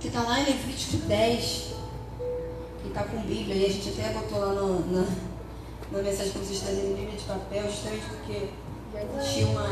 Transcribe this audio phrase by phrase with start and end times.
[0.00, 1.74] que está lá em Levítico 10,
[2.82, 5.06] que está com Bíblia, e a gente até botou lá no, na,
[5.92, 8.48] na mensagem que vocês lendo Bíblia de papel, justamente porque
[9.18, 9.68] existia uma.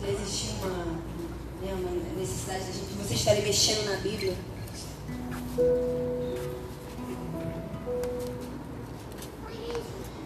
[0.00, 0.84] Já existia uma,
[1.60, 4.36] né, uma necessidade da gente, vocês estarem mexendo na Bíblia.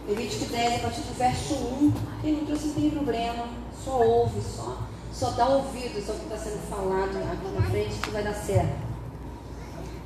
[0.07, 1.93] Levítico 10, a partir do verso 1.
[2.21, 3.49] Quem não trouxe não tem problema.
[3.83, 4.79] Só ouve, só,
[5.19, 8.77] só dá ouvido ao que está sendo falado aqui na frente que vai dar certo.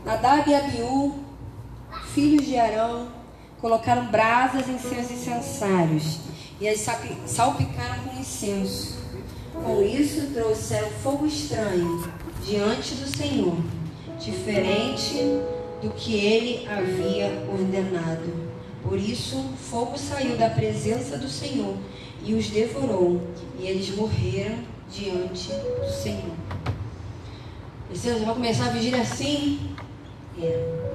[0.04, 1.14] Nadab e Abiú,
[2.14, 3.08] filhos de Arão,
[3.60, 6.20] colocaram brasas em seus incensários
[6.60, 6.86] e as
[7.26, 9.00] salpicaram com incenso.
[9.52, 12.08] Com isso trouxeram fogo estranho
[12.46, 13.56] diante do Senhor,
[14.16, 15.16] diferente
[15.82, 18.48] do que ele havia ordenado.
[18.80, 21.76] Por isso, fogo saiu da presença do Senhor
[22.24, 23.20] e os devorou,
[23.58, 26.34] e eles morreram diante do Senhor.
[27.92, 29.74] E Senhor, vai começar a vigir assim?
[30.40, 30.90] É.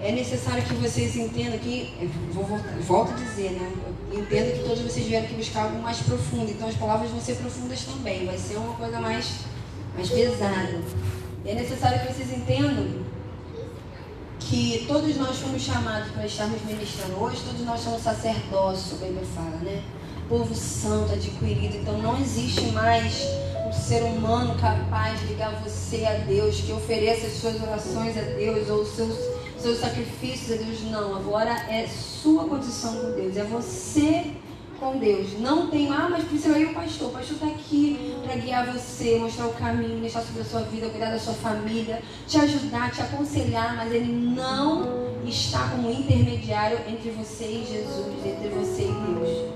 [0.00, 1.92] É necessário que vocês entendam que,
[2.32, 3.72] vou voltar, volto a dizer, né?
[4.12, 7.20] Eu entendo que todos vocês vieram aqui buscar algo mais profundo, então as palavras vão
[7.20, 9.40] ser profundas também, vai ser uma coisa mais,
[9.96, 10.80] mais pesada.
[11.44, 13.08] É necessário que vocês entendam
[14.38, 19.24] que todos nós fomos chamados para estarmos ministrando hoje, todos nós somos sacerdócio, a Bíblia
[19.34, 19.82] fala, né?
[20.28, 21.78] Povo santo, adquirido.
[21.78, 23.22] Então não existe mais
[23.66, 28.20] um ser humano capaz de ligar você a Deus, que ofereça as suas orações a
[28.20, 29.16] Deus ou os seus,
[29.56, 30.82] seus sacrifícios a Deus.
[30.90, 34.34] Não, agora é sua condição com Deus, é você
[34.78, 35.38] com Deus.
[35.40, 37.08] Não tem, ah, mas precisa aí o pastor.
[37.08, 40.90] O pastor está aqui para guiar você, mostrar o caminho, deixar sobre a sua vida,
[40.90, 47.12] cuidar da sua família, te ajudar, te aconselhar, mas ele não está como intermediário entre
[47.12, 49.47] você e Jesus, entre você e Deus.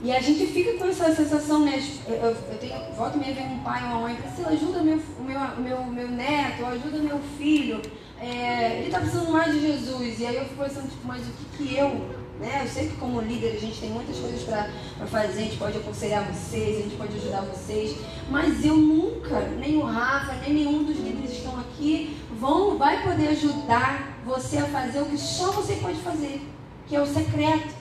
[0.00, 1.82] E a gente fica com essa sensação, né?
[2.06, 4.82] Eu, eu, eu tenho, volta e meia vem um pai ou uma mãe, Priscila, ajuda
[4.82, 7.82] meu, meu, meu, meu neto, ajuda meu filho.
[8.20, 10.20] É, ele está precisando mais de Jesus.
[10.20, 12.62] E aí eu fico pensando, tipo, mas o que, que eu né?
[12.64, 14.70] Eu sei que como líder a gente tem muitas coisas para
[15.06, 17.96] fazer, a gente pode aconselhar vocês, a gente pode ajudar vocês,
[18.30, 23.02] mas eu nunca, nem o Rafa, nem nenhum dos líderes que estão aqui, vão, vai
[23.02, 26.40] poder ajudar você a fazer o que só você pode fazer,
[26.86, 27.74] que é o secreto,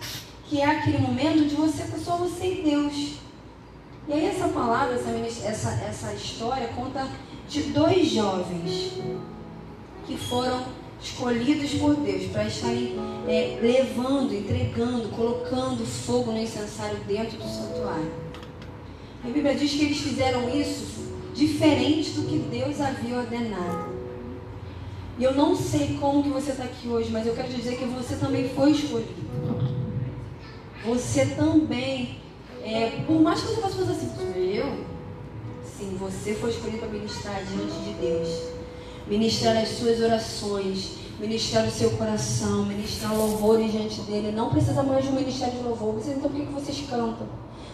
[0.47, 3.17] que é aquele momento de você só você e Deus.
[4.07, 5.11] E aí essa palavra, essa,
[5.45, 7.05] essa, essa história conta
[7.49, 8.93] de dois jovens
[10.05, 10.63] que foram
[11.01, 12.95] escolhidos por Deus para estarem
[13.27, 18.11] é, levando, entregando, colocando fogo no incensário dentro do santuário.
[19.23, 23.97] A Bíblia diz que eles fizeram isso diferente do que Deus havia ordenado.
[25.19, 27.85] E eu não sei como que você está aqui hoje, mas eu quero dizer que
[27.85, 29.66] você também foi escolhido.
[30.87, 32.19] Você também,
[32.63, 34.85] é, por mais que você possa fazer assim, eu,
[35.63, 38.57] sim, você foi escolhido para ministrar diante de Deus
[39.09, 44.31] ministrar as suas orações, ministrar o seu coração, ministrar louvores diante dele.
[44.31, 45.93] Não precisa mais de um ministério de louvor.
[45.93, 47.27] Vocês, então, por que vocês cantam?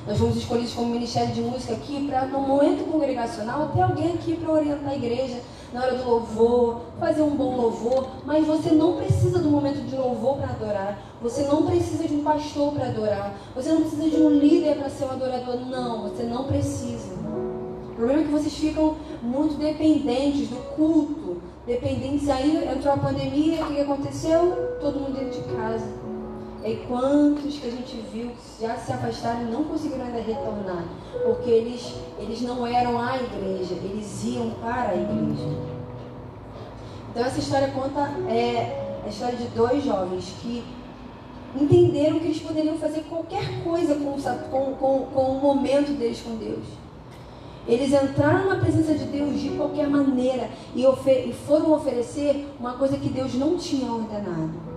[0.06, 4.35] Nós fomos escolhidos como ministério de música aqui para, no momento congregacional, ter alguém aqui
[4.35, 5.40] para orientar a igreja
[5.73, 8.07] na hora do louvor, fazer um bom louvor.
[8.25, 11.00] Mas você não precisa do momento de louvor para adorar.
[11.22, 13.35] Você não precisa de um pastor para adorar.
[13.56, 15.56] Você não precisa de um líder para ser um adorador.
[15.66, 17.13] Não, você não precisa.
[17.13, 22.29] O problema é que vocês ficam muito dependentes do culto, dependentes.
[22.29, 24.78] Aí entrou a pandemia, o que aconteceu?
[24.79, 26.03] Todo mundo dentro de casa.
[26.66, 28.31] E quantos que a gente viu
[28.62, 30.85] já se afastaram e não conseguiram ainda retornar?
[31.25, 35.50] Porque eles, eles não eram a igreja, eles iam para a igreja.
[37.12, 40.63] Então essa história conta é, a história de dois jovens que
[41.59, 44.13] entenderam que eles poderiam fazer qualquer coisa com,
[44.50, 46.63] com, com, com o momento deles com Deus.
[47.68, 52.97] Eles entraram na presença de Deus de qualquer maneira e, e foram oferecer uma coisa
[52.97, 54.72] que Deus não tinha ordenado.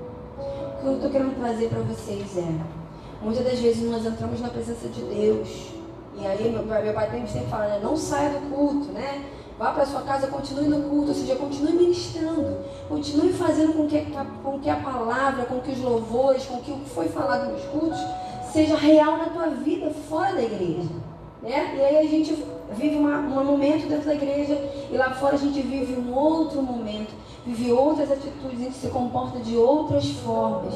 [0.86, 2.46] Que eu estou querendo trazer para vocês é:
[3.20, 5.72] muitas das vezes nós entramos na presença de Deus
[6.16, 7.80] e aí meu, meu pai sempre fala, né?
[7.82, 9.24] Não saia do culto, né?
[9.58, 12.58] Vá para sua casa, continue no culto, ou seja, continue ministrando,
[12.88, 14.00] continue fazendo com que,
[14.44, 17.64] com que a palavra, com que os louvores, com que o que foi falado nos
[17.64, 17.98] cultos
[18.52, 20.88] seja real na tua vida fora da igreja.
[21.46, 21.76] Né?
[21.76, 22.34] E aí a gente
[22.72, 24.58] vive uma, um momento dentro da igreja
[24.90, 27.14] e lá fora a gente vive um outro momento,
[27.46, 30.74] vive outras atitudes, a gente se comporta de outras formas.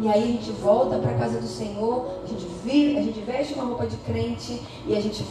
[0.00, 3.20] E aí a gente volta para a casa do Senhor, a gente, vive, a gente
[3.20, 5.22] veste uma roupa de crente e a gente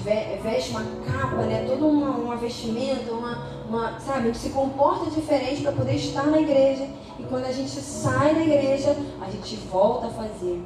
[0.41, 1.65] veste uma capa, né?
[1.67, 4.19] toda uma, uma vestimenta, uma, uma, sabe?
[4.19, 6.87] A gente se comporta diferente para poder estar na igreja.
[7.19, 10.63] E quando a gente sai da igreja, a gente volta a fazer.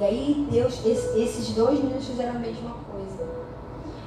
[0.00, 3.28] E aí Deus, esses dois meninos fizeram a mesma coisa.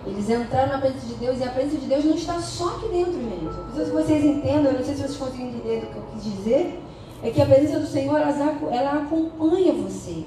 [0.06, 2.88] Eles entraram na presença de Deus e a presença de Deus não está só aqui
[2.88, 3.46] dentro, gente.
[3.46, 6.04] Eu preciso que vocês entendam, eu não sei se vocês conseguem entender o que eu
[6.14, 6.82] quis dizer,
[7.22, 10.26] é que a presença do Senhor, ela acompanha vocês.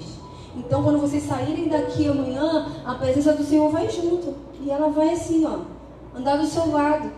[0.57, 4.35] Então, quando vocês saírem daqui amanhã, a presença do Senhor vai junto.
[4.61, 5.59] E ela vai assim, ó,
[6.17, 7.11] andar do seu lado.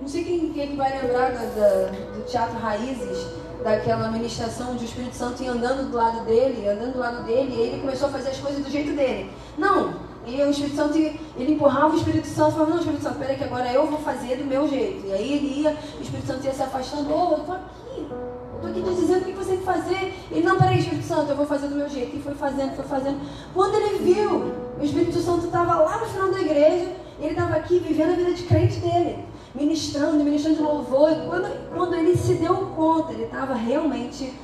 [0.00, 3.26] Não sei quem, quem vai lembrar da, da, do Teatro Raízes,
[3.62, 7.60] daquela ministração de Espírito Santo ir andando do lado dele, andando do lado dele, e
[7.60, 9.30] ele começou a fazer as coisas do jeito dele.
[9.58, 9.94] Não,
[10.26, 13.44] e o Espírito Santo, ele empurrava o Espírito Santo, falava, não, Espírito Santo, peraí que
[13.44, 15.06] agora eu vou fazer do meu jeito.
[15.06, 18.60] E aí ele ia, o Espírito Santo ia se afastando, oh, eu tô aqui, eu
[18.60, 20.14] tô aqui te dizendo o que você tem que fazer.
[20.30, 22.16] Ele, não, peraí, Espírito Santo, eu vou fazer do meu jeito.
[22.16, 23.18] E foi fazendo, foi fazendo.
[23.54, 27.78] Quando ele viu, o Espírito Santo estava lá no final da igreja, ele estava aqui
[27.78, 29.24] vivendo a vida de crente dele,
[29.54, 31.10] ministrando, ministrando de louvor.
[31.12, 34.34] E quando, quando ele se deu conta, ele estava realmente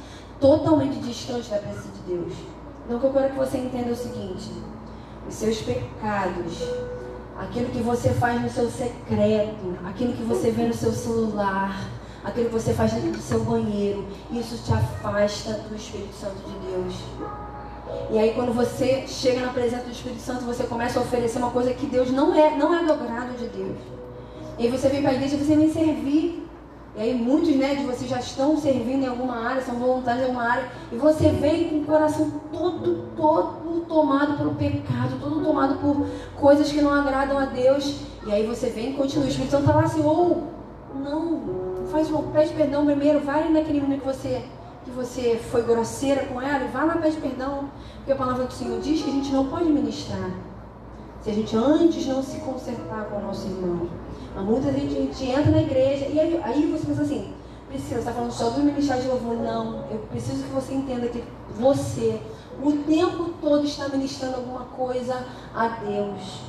[0.40, 2.32] totalmente distante da presença de Deus.
[2.84, 4.50] Então, o que eu quero que você entenda é o seguinte:
[5.28, 6.62] os seus pecados,
[7.38, 11.76] aquilo que você faz no seu secreto, aquilo que você vê no seu celular,
[12.24, 16.70] aquilo que você faz dentro do seu banheiro, isso te afasta do Espírito Santo de
[16.70, 16.94] Deus.
[18.10, 21.50] E aí quando você chega na presença do Espírito Santo, você começa a oferecer uma
[21.50, 23.95] coisa que Deus não é, não é do grado de Deus.
[24.58, 26.46] E aí você vem para a igreja e você vem servir.
[26.96, 30.26] E aí muitos né, de vocês já estão servindo em alguma área, são voluntários em
[30.28, 35.78] alguma área, e você vem com o coração todo, todo tomado pelo pecado, todo tomado
[35.78, 36.06] por
[36.40, 38.00] coisas que não agradam a Deus.
[38.26, 39.26] E aí você vem e continua.
[39.26, 40.44] O Espírito Santo está lá assim, ou
[40.94, 44.42] não, faz uma, pede perdão primeiro, vai naquele momento que você,
[44.84, 47.68] que você foi grosseira com ela, e vai lá pede perdão.
[47.96, 50.30] Porque a palavra do Senhor diz que a gente não pode ministrar.
[51.20, 53.86] Se a gente antes não se consertar com o nosso irmão.
[54.42, 57.32] Muita gente, gente entra na igreja e aí, aí você pensa assim,
[57.68, 59.36] Priscila, você está falando só do ministério de louvor.
[59.36, 61.24] Não, eu preciso que você entenda que
[61.58, 62.20] você,
[62.62, 66.42] o tempo todo, está ministrando alguma coisa a Deus.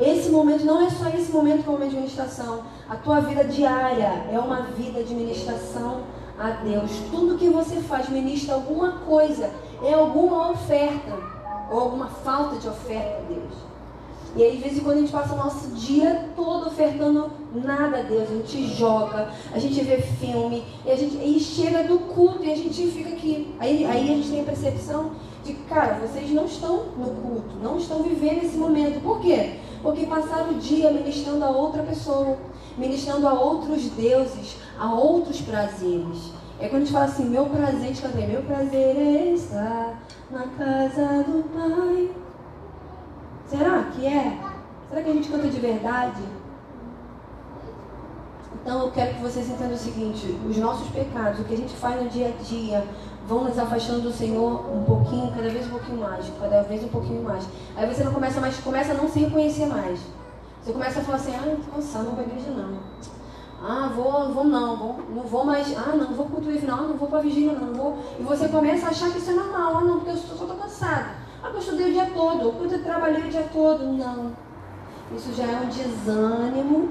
[0.00, 2.62] Esse momento não é só esse momento que é um momento de ministração.
[2.88, 6.02] A tua vida diária é uma vida de ministração
[6.38, 6.90] a Deus.
[7.10, 9.50] Tudo que você faz ministra alguma coisa,
[9.82, 11.16] é alguma oferta
[11.70, 13.73] ou alguma falta de oferta a Deus.
[14.36, 17.98] E aí, de vez em quando, a gente passa o nosso dia todo ofertando nada
[17.98, 18.28] a Deus.
[18.28, 22.52] A gente joga, a gente vê filme, e a gente e chega do culto e
[22.52, 23.54] a gente fica aqui.
[23.60, 25.12] Aí, aí a gente tem a percepção
[25.44, 29.00] de, cara, vocês não estão no culto, não estão vivendo esse momento.
[29.02, 29.54] Por quê?
[29.82, 32.36] Porque passaram o dia ministrando a outra pessoa,
[32.76, 36.32] ministrando a outros deuses, a outros prazeres.
[36.58, 40.00] É quando a gente fala assim, meu prazer, a gente meu prazer é estar
[40.30, 42.23] na casa do Pai.
[43.48, 44.38] Será que é?
[44.88, 46.22] Será que a gente canta de verdade?
[48.54, 51.74] Então eu quero que vocês entendam o seguinte: os nossos pecados, o que a gente
[51.74, 52.86] faz no dia a dia,
[53.28, 56.88] vão nos afastando do Senhor um pouquinho, cada vez um pouquinho mais, cada vez um
[56.88, 57.44] pouquinho mais.
[57.76, 60.00] Aí você não começa mais, começa a não se reconhecer mais.
[60.62, 62.78] Você começa a falar assim, ah, tô cansado, não vou igreja não.
[63.62, 67.08] Ah, vou, vou não, vou, não vou mais, ah, não, vou culto final, não vou
[67.08, 67.98] pra vigília não, não vou.
[68.18, 70.54] E você começa a achar que isso é normal, ah, não, porque eu só tô
[70.54, 71.23] cansada.
[71.44, 73.84] Ah, eu estudei o dia todo, ou eu trabalhei o dia todo.
[73.84, 74.32] Não.
[75.14, 76.88] Isso já é um desânimo,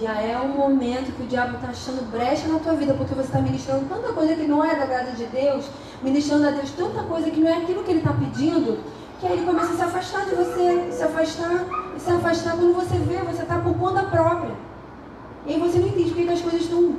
[0.00, 3.26] já é um momento que o diabo está achando brecha na tua vida, porque você
[3.26, 5.66] está ministrando tanta coisa que não é da graça de Deus,
[6.02, 8.78] ministrando a Deus tanta coisa que não é aquilo que ele está pedindo,
[9.20, 11.66] que aí ele começa a se afastar de você, se afastar,
[11.98, 14.54] se afastar quando você vê, você está por conta própria.
[15.46, 16.96] E aí você não entende porque as coisas estão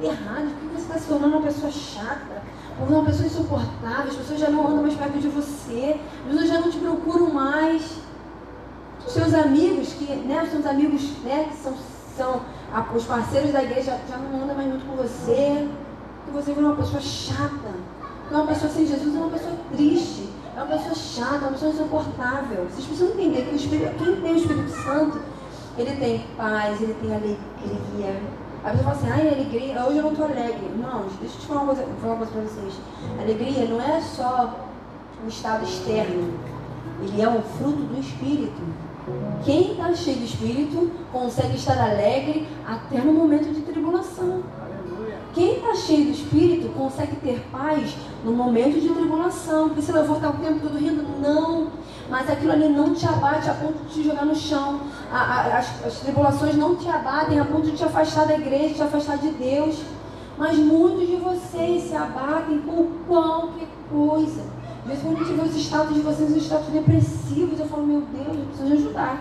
[0.00, 2.42] erradas, porque você está se tornando uma pessoa chata,
[2.80, 6.60] uma pessoa insuportável, as pessoas já não andam mais perto de você, as pessoas já
[6.60, 7.98] não te procuram mais.
[9.06, 11.74] Os seus amigos, que, né, os amigos né, que são,
[12.16, 12.42] são
[12.94, 15.66] os parceiros da igreja, já não andam mais muito com você.
[16.26, 17.74] E você vira uma pessoa chata.
[18.30, 21.52] É uma pessoa sem Jesus é uma pessoa triste, é uma pessoa chata, é uma
[21.52, 22.66] pessoa insuportável.
[22.70, 25.18] Vocês precisam entender que o Espírito, quem tem o Espírito Santo,
[25.78, 28.20] ele tem paz, ele tem alegria,
[28.64, 30.70] a pessoa fala assim, ai, alegria, hoje eu não estou alegre.
[30.76, 32.74] Não, deixa eu te falar uma coisa, falar uma coisa para vocês.
[33.20, 34.58] Alegria não é só
[35.24, 36.34] um estado externo,
[37.02, 38.60] ele é um fruto do Espírito.
[39.44, 44.42] Quem está cheio do Espírito consegue estar alegre até no momento de tribulação.
[45.32, 49.70] Quem está cheio do Espírito consegue ter paz no momento de tribulação.
[49.70, 51.04] Precisa voltar o tempo todo rindo?
[51.20, 51.68] Não
[52.08, 54.80] mas aquilo ali não te abate a ponto de te jogar no chão.
[55.12, 58.74] A, a, as, as, tribulações não te abatem a ponto de te afastar da igreja,
[58.74, 59.82] te afastar de Deus.
[60.38, 64.42] Mas muitos de vocês se abatem por qualquer coisa.
[64.82, 68.00] Às vezes, quando gente vê os estados de vocês, os estados depressivos, eu falo, meu
[68.00, 69.20] Deus, eu preciso ajudar.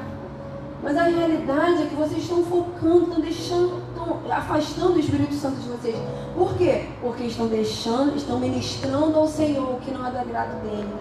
[0.82, 5.58] Mas a realidade é que vocês estão focando, estão deixando, estão afastando o Espírito Santo
[5.58, 5.96] de vocês.
[6.36, 6.86] Por quê?
[7.02, 10.94] Porque estão deixando, estão ministrando ao Senhor o que não é do agrado dele.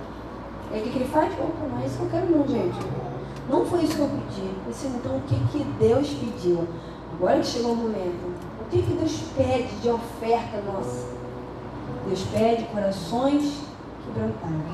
[0.71, 1.33] O que, ele faz?
[1.33, 2.79] Opa, não é isso que eu quero não, gente.
[3.49, 4.97] Não foi isso que eu pedi.
[4.97, 6.67] Então o que, que Deus pediu?
[7.15, 8.35] Agora que chegou o momento.
[8.61, 11.07] O que, que Deus pede de oferta nossa?
[12.07, 13.61] Deus pede corações
[14.05, 14.67] quebrantados.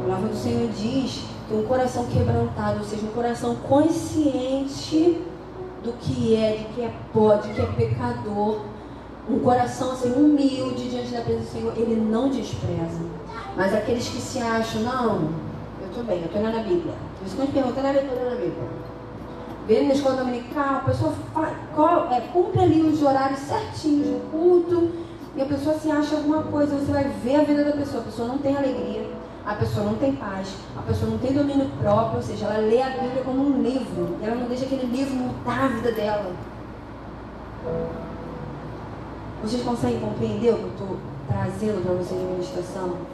[0.00, 5.22] A palavra do Senhor diz que um coração quebrantado, ou seja, um coração consciente
[5.82, 8.60] do que é, de que é pó, de que é pecador,
[9.28, 13.00] um coração assim humilde diante da presença do Senhor, ele não despreza.
[13.56, 15.30] Mas aqueles que se acham, não,
[15.80, 16.94] eu estou bem, eu estou lendo a Bíblia.
[17.24, 18.68] Isso que eu pergunto, eu estou lendo a Bíblia.
[19.66, 21.14] Vem na escola dominical, a pessoa
[21.74, 24.90] qual, é, cumpre ali os horários certinhos do culto,
[25.36, 28.04] e a pessoa se acha alguma coisa, você vai ver a vida da pessoa, a
[28.04, 29.08] pessoa não tem alegria,
[29.46, 32.82] a pessoa não tem paz, a pessoa não tem domínio próprio, ou seja, ela lê
[32.82, 36.32] a Bíblia como um livro, e ela não deixa aquele livro mudar a vida dela.
[39.42, 40.96] Vocês conseguem compreender o que eu estou
[41.26, 43.13] trazendo para vocês de ministração?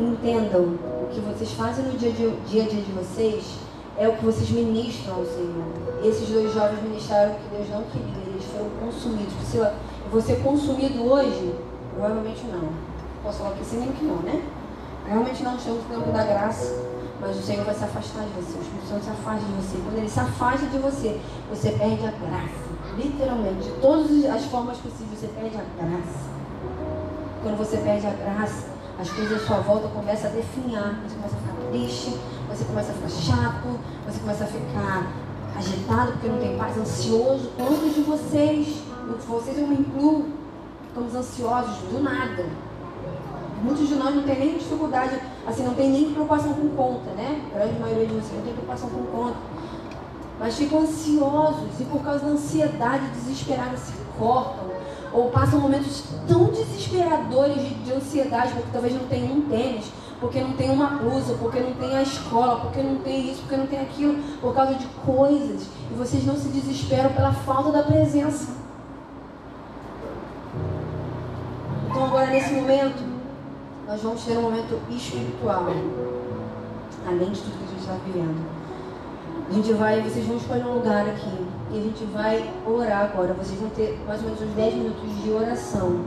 [0.00, 3.58] Entendam, o que vocês fazem no dia, dia, dia a dia de vocês
[3.98, 5.66] é o que vocês ministram ao Senhor.
[6.02, 9.34] Esses dois jovens ministraram o que Deus não queria, eles foram consumidos.
[9.34, 9.74] Priscila,
[10.10, 11.54] você consumido hoje?
[11.92, 12.70] Provavelmente não.
[13.22, 14.42] Posso falar que sim, nem que não, né?
[15.06, 16.82] Realmente não estamos no tempo da graça,
[17.20, 18.56] mas o Senhor vai se afastar de você.
[18.56, 19.76] O Espírito Santo se afasta de você.
[19.84, 22.70] Quando ele se afasta de você, você perde a graça.
[22.96, 26.30] Literalmente, de todas as formas possíveis, você perde a graça.
[27.42, 28.69] Quando você perde a graça,
[29.00, 31.00] as coisas à sua volta começam a definhar.
[31.02, 35.06] Você começa a ficar triste, você começa a ficar chato, você começa a ficar
[35.56, 37.50] agitado porque não tem paz, ansioso.
[37.56, 38.82] Quantos de vocês,
[39.26, 40.26] vocês eu me incluo,
[40.88, 42.46] estamos ansiosos do nada?
[43.62, 47.42] Muitos de nós não tem nem dificuldade, assim, não tem nem preocupação com conta, né?
[47.54, 49.36] A grande maioria de vocês não tem preocupação com conta
[50.40, 54.69] mas ficam ansiosos e por causa da ansiedade desesperada se cortam
[55.12, 59.90] ou passam momentos tão desesperadores de, de ansiedade porque talvez não tenham um tênis,
[60.20, 63.56] porque não tem uma blusa, porque não tem a escola, porque não tem isso, porque
[63.56, 67.82] não tem aquilo, por causa de coisas e vocês não se desesperam pela falta da
[67.82, 68.60] presença.
[71.88, 73.02] Então agora nesse momento
[73.86, 75.66] nós vamos ter um momento espiritual,
[77.06, 78.60] além de tudo que a gente está vivendo.
[79.48, 83.34] A gente vai, vocês vão escolher um lugar aqui e a gente vai orar agora.
[83.34, 86.00] Vocês vão ter mais ou menos uns 10 minutos de oração.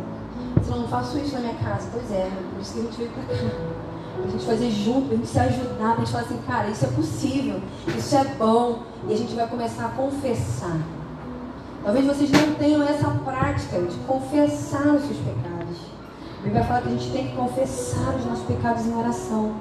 [0.63, 2.97] Se eu não faço isso na minha casa, pois é, por isso que a gente
[2.97, 3.83] veio pra cá.
[4.21, 6.87] Pra gente fazer junto, pra gente se ajudar, pra gente falar assim, cara, isso é
[6.89, 7.61] possível,
[7.97, 8.83] isso é bom.
[9.07, 10.77] E a gente vai começar a confessar.
[11.83, 15.77] Talvez vocês não tenham essa prática de confessar os seus pecados.
[16.43, 19.53] Ele vai falar que a gente tem que confessar os nossos pecados em oração.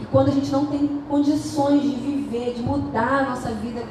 [0.00, 3.82] E quando a gente não tem condições de viver, de mudar a nossa vida,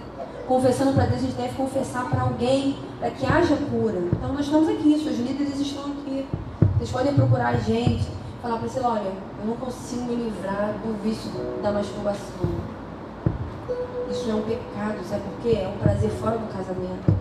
[0.49, 3.99] confessando para Deus, a gente deve confessar para alguém, para que haja cura.
[4.11, 6.27] Então nós estamos aqui, seus líderes estão aqui.
[6.75, 8.07] Vocês podem procurar a gente,
[8.41, 11.29] falar para você, olha, eu não consigo me livrar do vício
[11.61, 12.49] da masturbação.
[14.09, 15.59] Isso é um pecado, sabe por quê?
[15.61, 17.13] É um prazer fora do casamento.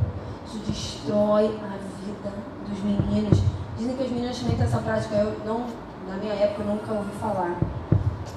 [0.46, 2.32] Isso destrói a vida
[2.66, 3.42] dos meninos.
[3.76, 5.14] Dizem que as meninas também têm essa prática.
[5.14, 5.66] Eu não,
[6.08, 7.58] na minha época, eu nunca ouvi falar.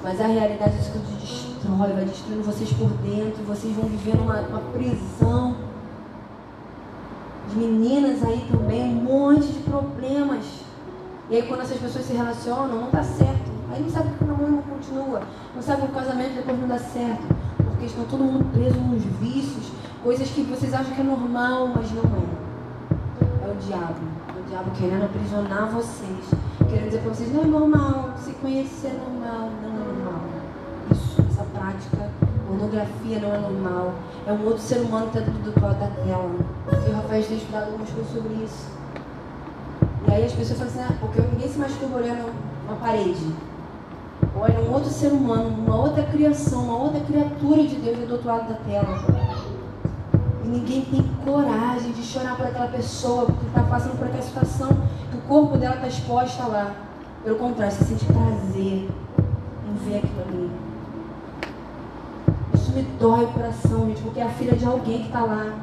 [0.04, 4.22] Mas a realidade é que te destrói, vai destruindo vocês por dentro, vocês vão vivendo
[4.22, 5.56] uma, uma prisão.
[7.50, 10.46] De meninas aí também, um monte de problemas.
[11.30, 13.52] E aí quando essas pessoas se relacionam, não dá certo.
[13.72, 15.22] Aí não sabe que o namoro não continua.
[15.56, 17.24] Não sabe que o casamento depois não dá certo.
[17.58, 19.72] Porque estão todo mundo preso nos vícios,
[20.04, 23.48] coisas que vocês acham que é normal, mas não é.
[23.48, 24.02] É o diabo.
[24.36, 26.26] É o diabo querendo aprisionar vocês.
[26.70, 29.50] Querendo dizer para vocês, não é normal, se conhecer é normal.
[29.64, 29.71] Não
[31.62, 32.10] prática,
[32.48, 33.94] pornografia não é normal,
[34.26, 36.32] é um outro ser humano dentro do lado da tela.
[36.88, 38.72] E o Rafael tem estudado algumas coisas sobre isso.
[40.08, 42.32] E aí as pessoas falam assim, ah, porque ninguém se masturba olhando
[42.68, 43.34] uma parede.
[44.36, 48.28] Olha um outro ser humano, uma outra criação, uma outra criatura de Deus do outro
[48.28, 49.06] lado da tela.
[50.44, 54.70] E ninguém tem coragem de chorar por aquela pessoa que está passando por aquela situação,
[55.12, 56.74] que o corpo dela está exposto lá.
[57.24, 58.90] Pelo contrário, você sente prazer
[59.68, 60.71] em ver aquilo ali
[62.72, 65.54] isso me dói o coração, gente, porque é a filha de alguém que está lá.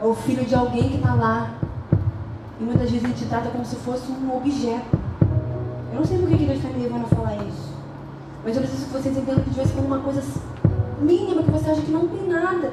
[0.00, 1.54] É o filho de alguém que está lá.
[2.60, 4.98] E muitas vezes a gente trata como se fosse um objeto.
[5.92, 7.72] Eu não sei por que Deus está me levando a falar isso.
[8.44, 10.22] Mas eu preciso que vocês entendam que de vez em quando uma coisa
[11.00, 12.72] mínima que você acha que não tem nada.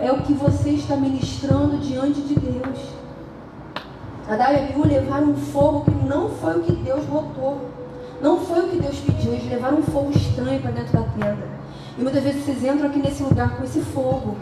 [0.00, 2.78] É o que você está ministrando diante de Deus.
[4.28, 7.70] Adão e Abiú levaram um fogo que não foi o que Deus botou.
[8.20, 9.32] Não foi o que Deus pediu.
[9.32, 11.56] Eles levaram um fogo estranho para dentro da tenda.
[11.98, 14.36] E muitas vezes vocês entram aqui nesse lugar com esse fogo.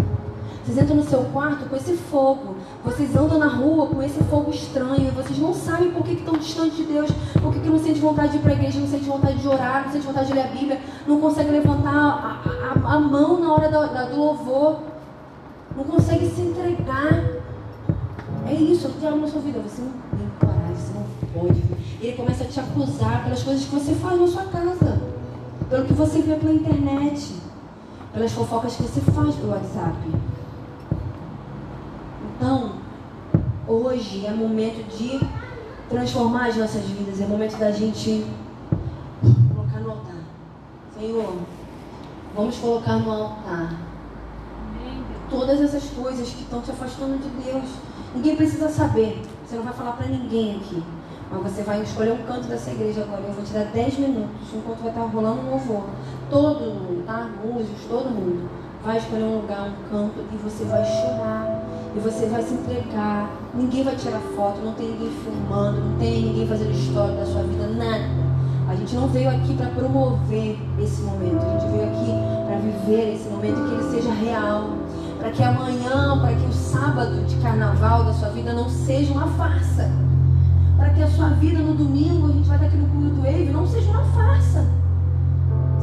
[0.65, 2.57] Vocês entram no seu quarto com esse fogo.
[2.83, 5.09] Vocês andam na rua com esse fogo estranho.
[5.09, 7.11] E vocês não sabem por que estão distantes de Deus.
[7.41, 9.85] Por que, não sente vontade de ir para a igreja, não sente vontade de orar,
[9.85, 10.81] não sente vontade de ler a Bíblia.
[11.07, 14.81] Não consegue levantar a, a, a mão na hora da, da, do louvor.
[15.77, 17.23] Não consegue se entregar.
[18.49, 19.61] É isso, eu tenho na sua vida.
[19.61, 21.63] Você não tem coragem, você não pode.
[22.01, 25.03] E ele começa a te acusar pelas coisas que você faz na sua casa.
[25.69, 27.44] Pelo que você vê pela internet.
[28.15, 29.97] Pelas fofocas que você faz pelo WhatsApp.
[32.37, 32.77] Então,
[33.67, 35.21] hoje é momento de
[35.89, 38.25] transformar as nossas vidas, é momento da gente
[39.55, 40.23] colocar no altar.
[40.97, 41.35] Senhor,
[42.35, 43.85] vamos colocar no altar
[45.35, 47.65] todas essas coisas que estão te afastando de Deus.
[48.15, 49.21] Ninguém precisa saber.
[49.45, 50.83] Você não vai falar para ninguém aqui.
[51.31, 53.23] Mas você vai escolher um canto dessa igreja agora.
[53.23, 55.85] Eu vou te dar 10 minutos enquanto vai estar rolando um louvor.
[56.31, 57.29] Todo mundo, tá?
[57.45, 58.49] Músicos, todo mundo.
[58.85, 61.65] Vai escolher um lugar, um canto e você vai chorar
[61.97, 63.31] e você vai se entregar.
[63.55, 67.43] Ninguém vai tirar foto, não tem ninguém filmando, não tem ninguém fazendo história da sua
[67.43, 68.25] vida, nada.
[68.69, 72.13] A gente não veio aqui para promover esse momento, a gente veio aqui
[72.47, 74.71] para viver esse momento que ele seja real.
[75.19, 79.27] Para que amanhã, para que o sábado de carnaval da sua vida não seja uma
[79.29, 79.91] farsa.
[80.77, 83.51] Para que a sua vida no domingo, a gente vai estar aqui no culto Wave,
[83.53, 84.67] não seja uma farsa.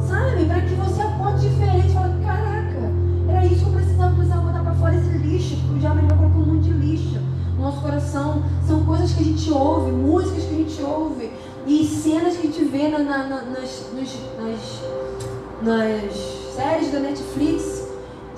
[0.06, 0.44] Sabe?
[0.44, 2.92] Para que você acorde diferente e fale, caraca,
[3.28, 6.16] era isso que eu precisava, precisava botar para fora esse lixo, porque o diabo vai
[6.16, 7.20] colocar um monte de lixo
[7.56, 8.42] no nosso coração.
[8.66, 11.32] São coisas que a gente ouve, músicas que a gente ouve
[11.66, 14.82] e cenas que a gente vê na, na, na, nas, nas,
[15.62, 17.71] nas séries da Netflix,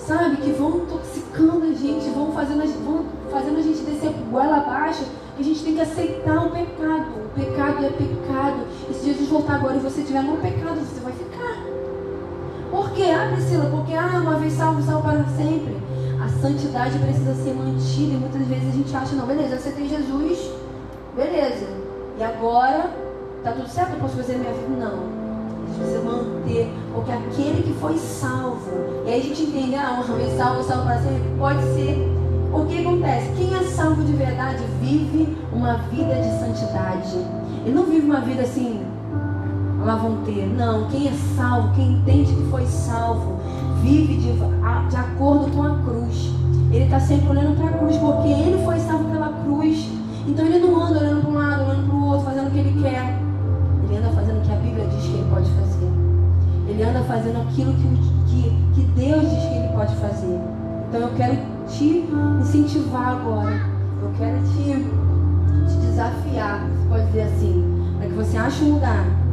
[0.07, 0.37] sabe?
[0.37, 5.05] Que vão intoxicando a gente, vão fazendo a, vão fazendo a gente descer goela abaixo.
[5.37, 7.07] Que a gente tem que aceitar o pecado.
[7.25, 8.67] O pecado é pecado.
[8.89, 11.57] E se Jesus voltar agora e você estiver no pecado, você vai ficar.
[12.71, 13.05] Por quê?
[13.11, 15.77] Ah, Priscila, porque ah, uma vez salvo, salvo para sempre.
[16.23, 19.89] A santidade precisa ser mantida e muitas vezes a gente acha, não, beleza, você tem
[19.89, 20.51] Jesus,
[21.15, 21.67] beleza.
[22.19, 22.91] E agora,
[23.43, 23.93] tá tudo certo?
[23.93, 24.69] Eu posso fazer minha vida?
[24.69, 25.14] Não.
[25.67, 28.71] Gente precisa manter, porque aquele que foi salvo,
[29.07, 32.15] e aí a gente entende, ah, uma vez salvo, salvo para sempre, pode ser.
[32.53, 33.33] O que acontece?
[33.37, 37.17] Quem é salvo de verdade vive uma vida de santidade.
[37.65, 38.81] Ele não vive uma vida assim,
[39.85, 40.47] lá vão ter.
[40.47, 43.39] Não, quem é salvo, quem entende que foi salvo,
[43.83, 46.31] vive de, de acordo com a cruz.
[46.71, 49.89] Ele está sempre olhando para a cruz, porque ele foi salvo pela cruz.
[50.27, 52.59] Então ele não anda olhando para um lado, olhando para o outro, fazendo o que
[52.59, 53.24] ele quer.
[56.75, 57.89] Ele anda fazendo aquilo que,
[58.27, 60.41] que, que Deus diz que ele pode fazer.
[60.89, 61.37] Então eu quero
[61.69, 62.05] te
[62.41, 63.55] incentivar agora.
[64.03, 69.25] Eu quero te, te desafiar, você pode dizer assim, para que você ache um lugar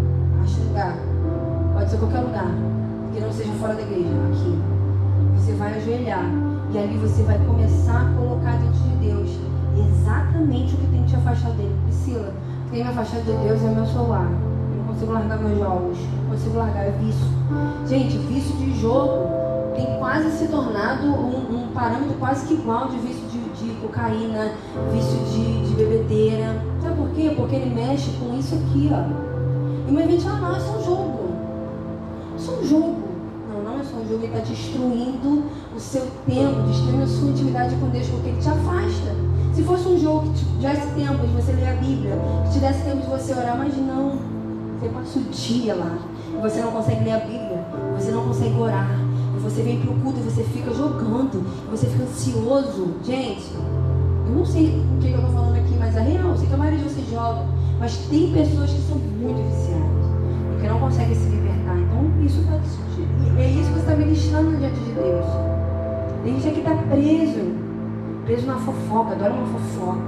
[0.43, 0.95] ache um lugar.
[1.73, 2.51] Pode ser qualquer lugar.
[3.13, 4.59] Que não seja fora da igreja, aqui.
[5.35, 6.25] Você vai ajoelhar.
[6.71, 9.29] E ali você vai começar a colocar diante de Deus
[9.75, 11.75] exatamente o que tem que te afastar dele.
[11.85, 14.50] Priscila, o que tem me afastado de Deus é meu celular.
[15.01, 15.97] Consigo largar meus jogos.
[15.97, 17.25] Não consigo largar, é vício.
[17.87, 19.29] Gente, vício de jogo
[19.75, 24.51] tem quase se tornado um, um parâmetro quase que igual de vício de, de cocaína,
[24.93, 26.61] vício de, de bebedeira.
[26.83, 27.33] Sabe por quê?
[27.35, 29.87] Porque ele mexe com isso aqui, ó.
[29.87, 31.29] E uma gente, ah, não, é só um jogo.
[32.35, 32.97] É só um jogo.
[33.51, 37.29] Não, não é só um jogo, ele está destruindo o seu tempo, destruindo a sua
[37.29, 39.15] intimidade com Deus, porque ele te afasta.
[39.55, 42.59] Se fosse um jogo que te desse tempo de você ler a Bíblia, que te
[42.59, 44.30] desse tempo de você orar, mas não.
[44.81, 45.95] Você passa o dia lá
[46.35, 47.65] e você não consegue ler a Bíblia,
[47.95, 48.89] você não consegue orar.
[49.37, 52.95] E você vem para o culto e você fica jogando, e você fica ansioso.
[53.03, 53.51] Gente,
[54.25, 56.29] eu não sei o que eu estou falando aqui, mas é real.
[56.29, 57.45] Eu sei que a maioria de vocês joga.
[57.79, 59.85] Mas tem pessoas que são muito viciadas
[60.57, 61.77] e que não conseguem se libertar.
[61.77, 62.55] Então, isso está
[63.37, 65.25] é isso que você está ministrando diante de Deus.
[66.23, 67.39] Tem gente que está preso,
[68.25, 70.01] preso na fofoca, adora uma fofoca.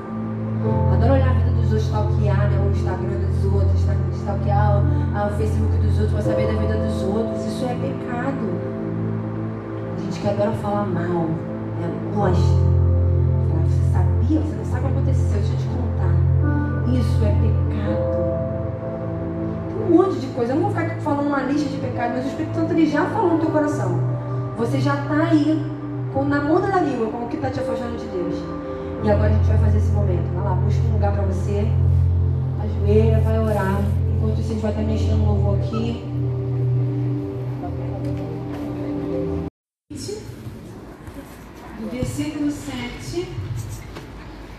[0.94, 1.43] Adora olhar
[1.74, 3.82] outros, stalkear né, o Instagram dos outros,
[4.20, 7.46] stalkear o, o Facebook dos outros para saber da vida dos outros.
[7.46, 8.74] Isso é pecado.
[9.98, 11.26] A gente que adora falar mal,
[11.80, 12.44] né, gosta.
[13.66, 14.40] Você sabia?
[14.40, 16.14] Você não sabe o que aconteceu, deixa eu te contar.
[16.92, 18.14] Isso é pecado.
[19.68, 20.54] Tem um monte de coisa.
[20.54, 22.88] Eu não vou ficar aqui falando uma lista de pecados, mas o Espírito Santo ele
[22.88, 24.00] já falou no teu coração.
[24.58, 25.72] Você já está aí
[26.14, 28.63] com, na ponta da língua com o que está te afastando de Deus.
[29.04, 30.34] E agora a gente vai fazer esse momento.
[30.34, 31.68] Vai lá, busca um lugar para você.
[32.62, 33.82] Ajoelha, vai orar.
[34.16, 36.04] Enquanto isso, a gente vai estar mexendo no louvor aqui.
[41.92, 43.28] versículo 7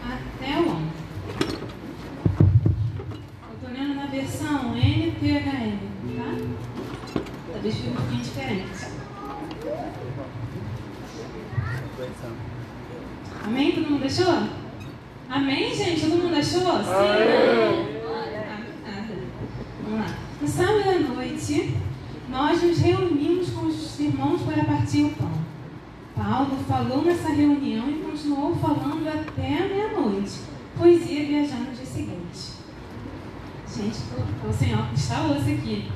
[0.04, 0.94] até o 11.
[4.14, 5.78] versão NTHN,
[6.16, 6.37] tá?
[7.52, 8.87] Talvez fique um pouquinho diferente.
[13.44, 13.72] Amém?
[13.72, 14.48] Todo mundo achou?
[15.28, 16.00] Amém, gente?
[16.00, 16.60] Todo mundo achou?
[16.60, 16.90] Sim?
[18.86, 19.04] Ah,
[19.82, 20.06] Vamos lá.
[20.40, 21.76] No sábado à noite,
[22.30, 25.44] nós nos reunimos com os irmãos para partir o pão.
[26.16, 30.40] Paulo falou nessa reunião e continuou falando até a meia-noite,
[30.78, 32.54] pois ia viajar no dia seguinte.
[33.76, 33.98] Gente,
[34.48, 35.88] o Senhor está osso aqui.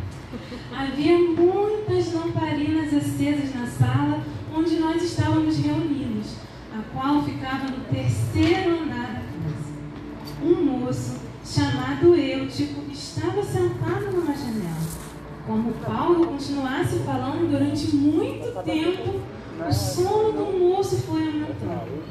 [0.76, 4.22] Havia muitas lamparinas acesas na sala
[4.54, 6.34] onde nós estávamos reunidos,
[6.76, 8.97] a qual ficava no terceiro andar
[10.88, 14.88] moço chamado Eutico estava sentado numa janela.
[15.46, 19.20] Como Paulo continuasse falando durante muito tempo,
[19.68, 22.02] o sono do moço foi aumentando.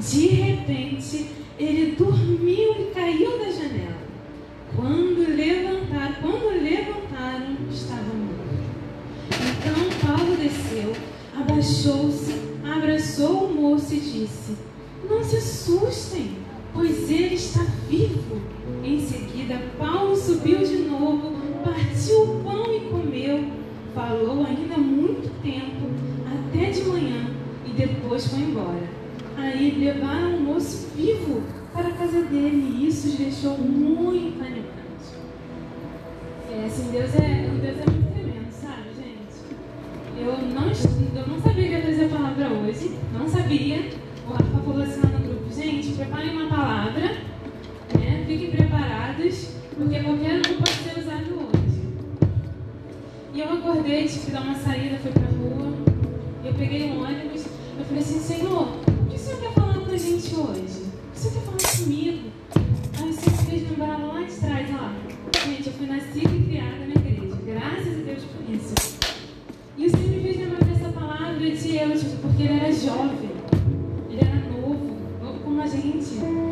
[0.00, 3.96] De repente, ele dormiu e caiu da janela.
[4.74, 8.56] Quando levantaram, quando levantaram, estava morto.
[9.30, 10.92] Então Paulo desceu,
[11.36, 14.56] abaixou-se, abraçou o moço e disse:
[15.08, 16.45] Não se assustem,
[16.76, 18.36] pois ele está vivo.
[18.84, 21.32] Em seguida, Paulo subiu de novo,
[21.64, 23.44] partiu o pão e comeu.
[23.94, 25.88] Falou ainda muito tempo,
[26.26, 27.30] até de manhã,
[27.64, 28.88] e depois foi embora.
[29.38, 34.66] Aí levaram o moço vivo para a casa dele, e isso os deixou muito animados.
[36.50, 39.56] É, assim, Deus é, Deus é muito tremendo, sabe, gente?
[40.18, 43.90] Eu não, eu não sabia que ia trazer a palavra hoje, não sabia.
[44.28, 45.25] O Rafa falou assim grupo,
[45.56, 48.24] gente, preparem uma palavra, né?
[48.26, 51.80] fiquem preparados, porque qualquer um pode ser usado hoje.
[53.32, 55.72] E eu acordei, tive que dar uma saída, fui pra rua,
[56.44, 57.46] eu peguei um ônibus,
[57.78, 60.36] eu falei assim, Senhor, o que o Senhor quer falar com a gente hoje?
[60.36, 62.30] O que o Senhor quer falar comigo?
[62.98, 65.48] Aí o Senhor fez lembrar lá de trás, ó.
[65.48, 68.74] Gente, eu fui nascida e criada na igreja, graças a Deus por isso.
[69.78, 73.25] E o Senhor me fez lembrar dessa palavra de Eutico, porque ele era jovem,
[76.22, 76.45] a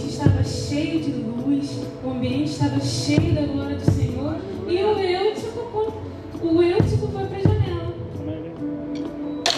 [0.00, 4.36] ambiente estava cheio de luz, o ambiente estava cheio da glória do Senhor,
[4.66, 5.92] e o Eutico,
[6.42, 7.94] o Eutico foi para a janela.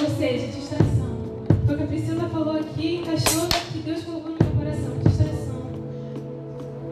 [0.03, 1.17] Ou seja, distração.
[1.65, 5.63] Foi o que a Priscila falou aqui, encaixou que Deus colocou no meu coração, distração.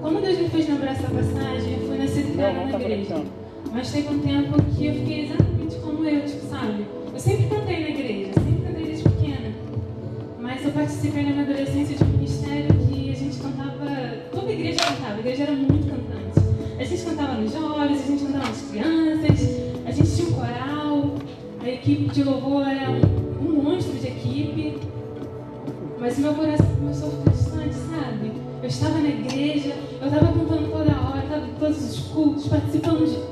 [0.01, 3.23] Como Deus me fez lembrar essa passagem, eu fui criada na igreja.
[3.73, 6.87] Mas teve um tempo que eu fiquei exatamente como eu, tipo, sabe?
[7.13, 9.55] Eu sempre cantei na igreja, sempre cantei desde pequena.
[10.41, 11.45] Mas eu participei na minha
[17.41, 21.15] cantava nos jovens, a gente cantava nas crianças, a gente tinha um coral,
[21.63, 24.79] a equipe de louvor era um, monstro de equipe.
[25.99, 28.33] Mas o meu coração começou a ficar distante, sabe?
[28.63, 33.07] Eu estava na igreja, eu estava cantando toda hora, estava em todos os cultos, participando
[33.07, 33.30] de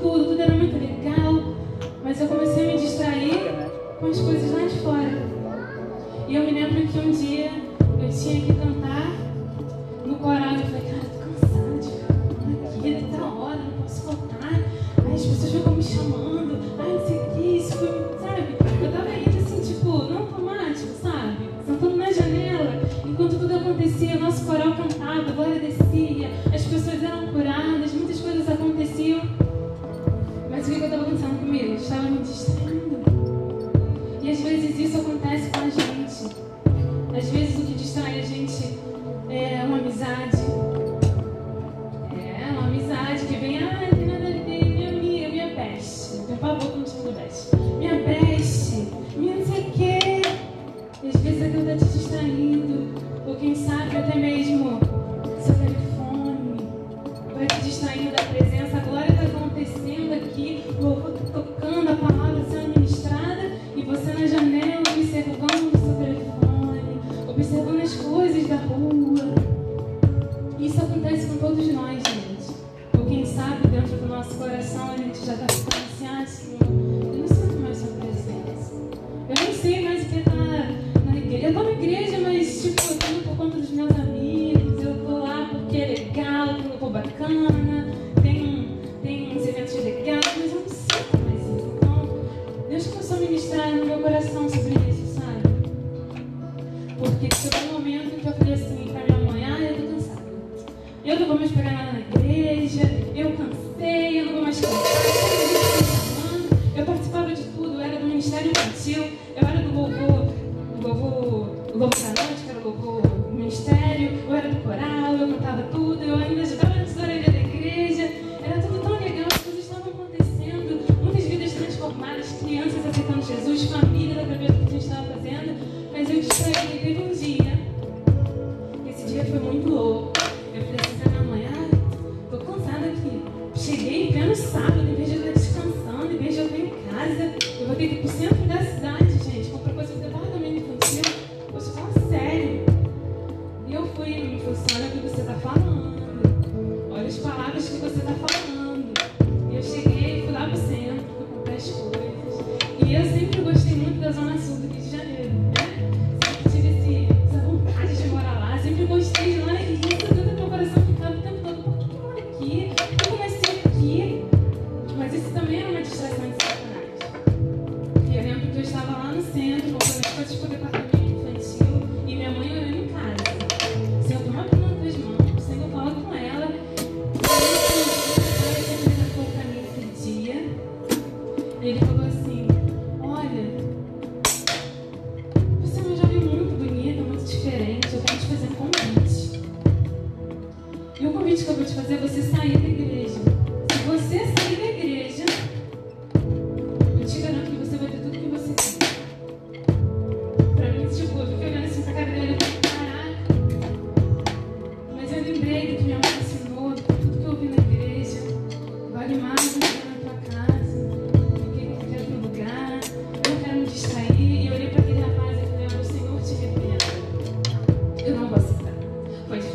[129.62, 130.18] cultuou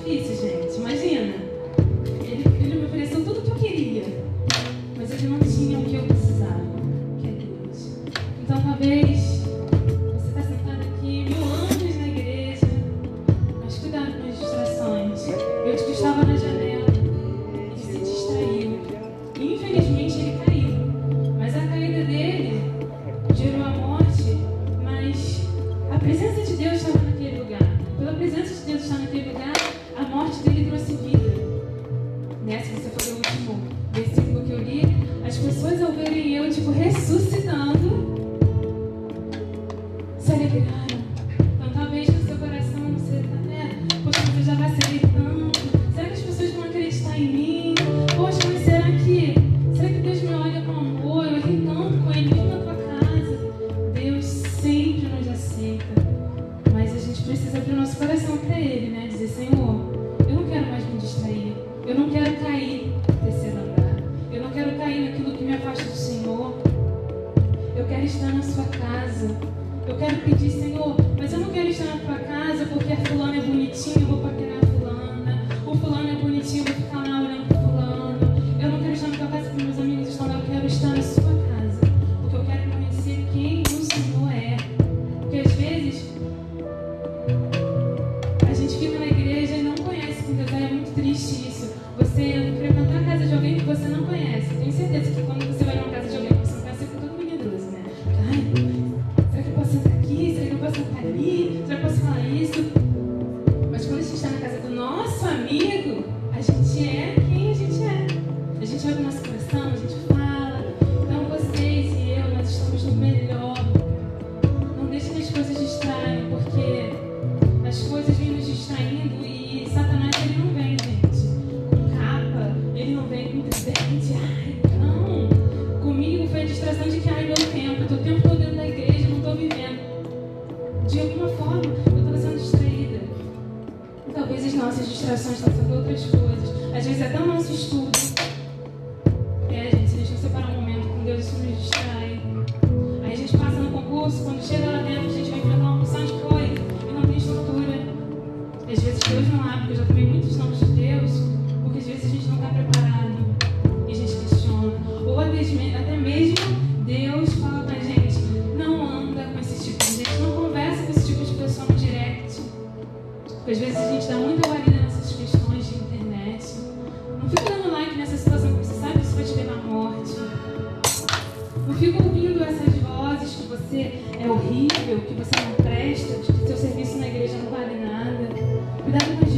[0.04, 0.53] 第一次。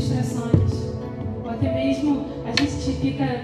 [0.05, 0.93] estressantes.
[1.43, 3.43] Ou até mesmo a gente fica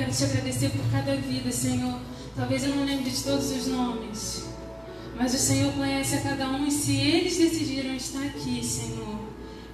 [0.00, 2.00] quero te agradecer por cada vida, Senhor.
[2.34, 4.46] Talvez eu não lembre de todos os nomes,
[5.14, 9.18] mas o Senhor conhece a cada um e se eles decidiram estar aqui, Senhor,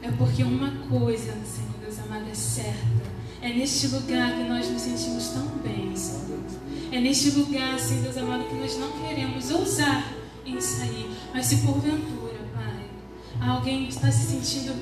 [0.02, 3.06] é porque uma coisa, Senhor Deus amado, é certa.
[3.40, 6.40] É neste lugar que nós nos sentimos tão bem, Senhor.
[6.90, 10.12] É neste lugar, Senhor Deus amado, que nós não queremos ousar
[10.44, 11.08] em sair.
[11.32, 12.25] Mas se porventura,
[13.46, 14.74] alguém que está se sentindo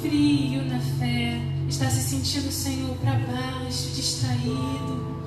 [0.00, 5.18] frio na fé, está se sentindo, Senhor, para baixo, distraído,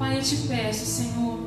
[0.00, 1.38] Pai, eu te peço, Senhor,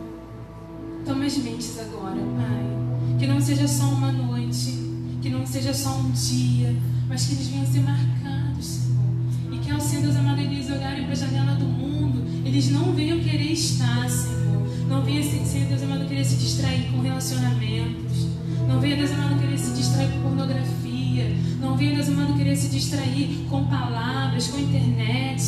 [1.03, 3.17] toma as mentes agora, Pai.
[3.17, 4.77] Que não seja só uma noite,
[5.23, 6.75] que não seja só um dia,
[7.09, 9.53] mas que eles venham ser marcados, Senhor.
[9.53, 12.93] E que ao Senhor Deus amado, eles olharem para a janela do mundo, eles não
[12.93, 14.67] venham querer estar, Senhor.
[14.87, 18.27] Não venha, Senhor Deus amado, querer se distrair com relacionamentos.
[18.67, 20.82] Não venha, Deus amado, querer se distrair com pornografia.
[21.59, 25.41] Não venha, Deus amado, querer se distrair com palavras, com internet.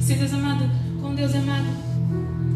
[0.00, 0.70] Senhor Deus amado,
[1.02, 1.66] com Deus amado,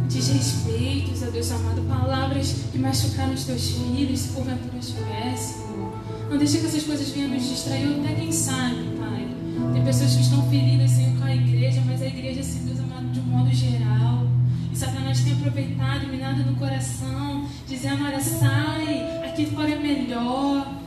[0.08, 5.92] desrespeitos, ó Deus amado, palavras que machucaram os teus filhos, se porventura estiver, Senhor.
[6.30, 9.28] Não deixe que essas coisas venham nos distrair, até quem sabe, Pai.
[9.72, 13.10] Tem pessoas que estão feridas, Senhor, com a igreja, mas a igreja, Senhor Deus amado,
[13.12, 14.26] de um modo geral.
[14.72, 20.81] E Satanás tem aproveitado, minado no coração, dizendo: olha, sai, aqui fora é melhor.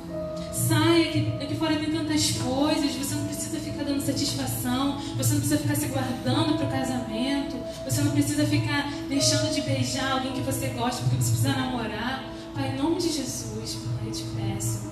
[0.56, 5.42] Sai, aqui, aqui fora tem tantas coisas, você não precisa ficar dando satisfação, você não
[5.42, 10.32] precisa ficar se guardando para o casamento, você não precisa ficar deixando de beijar alguém
[10.32, 12.24] que você gosta porque você precisa namorar.
[12.54, 14.86] Pai, em nome de Jesus, Pai, eu te peço.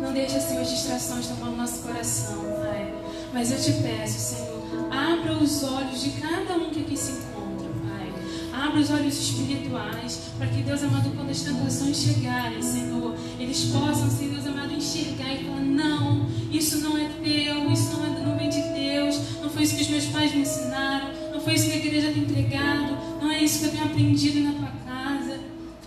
[0.00, 2.94] Não deixe, Senhor, as distrações tomar o nosso coração, Pai.
[3.34, 4.62] Mas eu te peço, Senhor,
[4.92, 8.64] abra os olhos de cada um que aqui se encontra, Pai.
[8.64, 14.08] Abra os olhos espirituais, para que, Deus amado, quando as tentações chegarem, Senhor, eles possam,
[14.08, 14.37] Senhor
[14.78, 19.40] enxergar e falar: não, isso não é teu, isso não, é, não vem de Deus,
[19.42, 22.12] não foi isso que os meus pais me ensinaram, não foi isso que a igreja
[22.12, 25.40] tem entregado, não é isso que eu tenho aprendido na tua casa.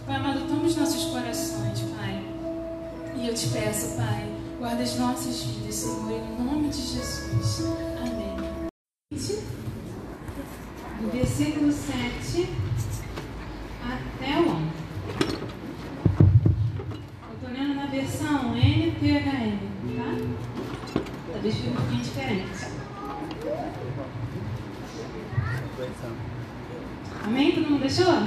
[0.06, 2.21] Pai amado, toma os nossos corações, Pai.
[3.15, 4.27] E eu te peço, Pai,
[4.60, 7.65] guarda as nossas vidas, Senhor, em nome de Jesus.
[7.99, 8.36] Amém.
[11.01, 12.47] Do versículo 7
[13.84, 14.82] até o 11.
[17.23, 19.58] Eu estou lendo na versão NTHM,
[19.97, 21.01] tá?
[21.32, 22.65] Talvez fique um pouquinho diferente.
[27.23, 27.51] Amém?
[27.51, 28.23] Todo mundo achou?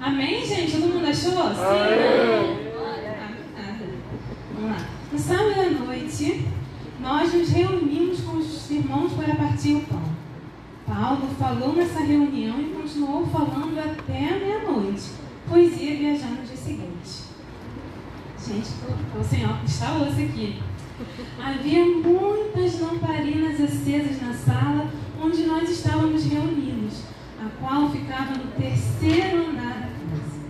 [0.00, 0.72] Amém, gente?
[0.72, 1.32] Todo mundo achou?
[1.32, 1.60] Sim.
[1.60, 3.78] Ah, ah.
[4.54, 4.88] Vamos lá.
[5.12, 6.46] No sábado à noite,
[7.00, 10.02] nós nos reunimos com os irmãos para partir o pão.
[10.84, 15.12] Paulo falou nessa reunião e continuou falando até a meia-noite,
[15.48, 17.22] pois ia viajar no dia seguinte.
[18.44, 18.68] Gente,
[19.28, 20.60] sem óculos, está osso aqui.
[21.40, 24.90] Havia muitas lamparinas acesas na sala
[25.22, 27.02] onde nós estávamos reunidos,
[27.44, 30.42] a qual ficava no terceiro andar da casa.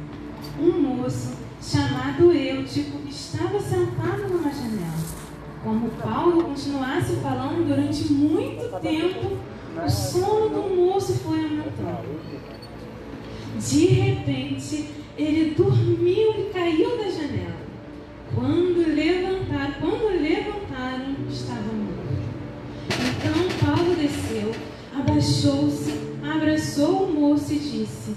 [0.61, 5.23] Um moço chamado Eutico estava sentado numa janela.
[5.65, 9.39] Como Paulo continuasse falando durante muito tempo,
[9.83, 12.21] o sono do moço foi aumentando.
[13.59, 17.63] De repente, ele dormiu e caiu da janela.
[18.35, 22.03] Quando levantaram, quando levantaram, estava morto.
[22.89, 24.53] Então Paulo desceu,
[24.95, 28.15] abaixou-se, abraçou o moço e disse: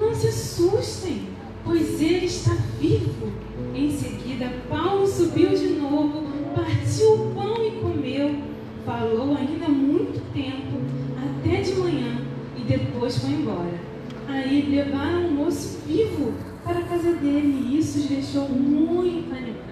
[0.00, 1.28] Não se assustem,
[1.64, 3.32] pois ele está vivo.
[3.74, 8.36] Em seguida, Paulo subiu de novo, partiu o pão e comeu.
[8.84, 10.78] Falou ainda muito tempo,
[11.16, 12.18] até de manhã,
[12.56, 13.80] e depois foi embora.
[14.28, 19.64] Aí levaram o moço vivo para a casa dele, e isso os deixou muito animados.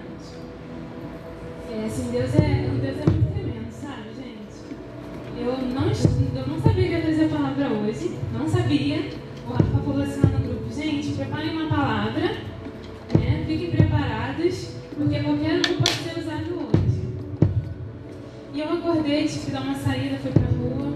[1.71, 3.22] É, assim, Deus é, Deus é muito
[5.43, 9.09] eu não, eu não sabia que ia trazer a palavra hoje, não sabia.
[9.45, 12.21] O Rafa falou assim lá no grupo: gente, preparem uma palavra,
[13.19, 13.43] né?
[13.45, 17.01] fiquem preparados, porque qualquer um pode ser usado hoje.
[18.53, 20.93] E eu acordei, tive que dar uma saída, fui pra rua,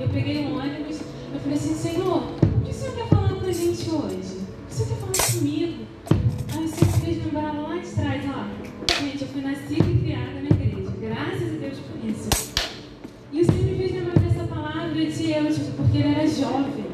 [0.00, 0.98] eu peguei um ônibus,
[1.32, 3.94] eu falei assim: Senhor, o que o Senhor tá quer falar com a gente hoje?
[3.94, 5.86] O que o Senhor tá quer falar comigo?
[6.52, 9.04] Aí o Senhor fez lembrar lá de trás, ó.
[9.04, 12.57] Gente, eu fui nascida e criada na igreja, graças a Deus por isso.
[15.88, 16.87] porque ele era jovem.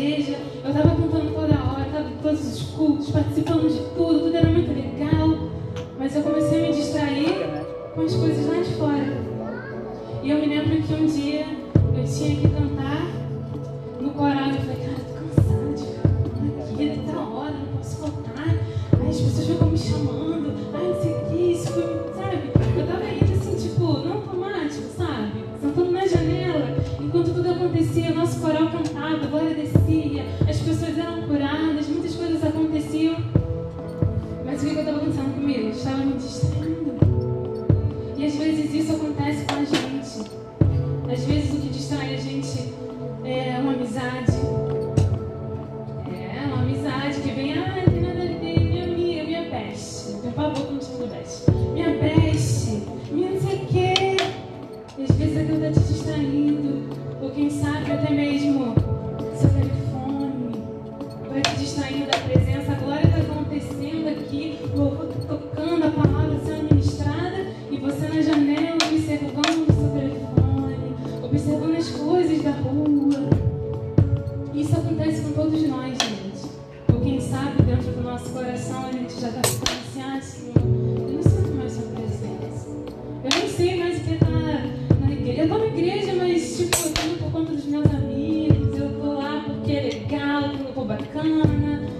[0.00, 4.36] igreja, eu estava cantando toda hora, estava em todos os cultos, participando de tudo, tudo
[4.36, 5.50] era muito legal.
[5.98, 7.34] Mas eu comecei a me distrair
[7.94, 9.20] com as coisas lá de fora.
[10.22, 11.46] E eu me lembro que um dia
[11.94, 13.06] eu tinha que cantar
[14.00, 17.78] no coral e eu falei, cara, estou cansada de ficar cantando aqui, tá hora, não
[17.78, 18.48] posso cantar.
[18.48, 20.39] Aí as pessoas ficam me chamando.
[90.90, 91.99] Bacana.